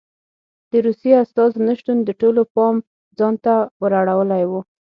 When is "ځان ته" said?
3.17-3.53